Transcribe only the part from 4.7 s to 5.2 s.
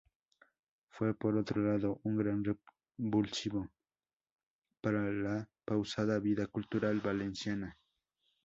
para